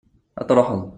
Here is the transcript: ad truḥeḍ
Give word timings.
ad 0.39 0.45
truḥeḍ 0.47 0.81